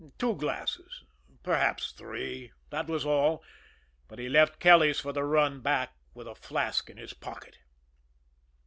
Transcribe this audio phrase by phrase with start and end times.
[0.17, 1.03] Two glasses,
[1.43, 3.43] perhaps three, that was all
[4.07, 7.59] but he left Kelly's for the run back with a flask in his pocket.